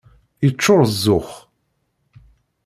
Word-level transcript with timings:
Yeččuṛ 0.45 0.79
d 0.89 0.91
zzux. 0.97 1.29